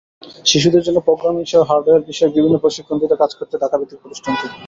[0.45, 4.45] শিশুদের জন্য প্রোগ্রামিংসহ, হার্ডওয়্যার বিষয়ক বিভিন্ন প্রশিক্ষণ দিতে কাজ করছে ঢাকাভিত্তিক প্রতিষ্ঠানটি।